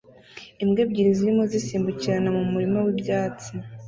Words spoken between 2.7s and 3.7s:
wibyatsi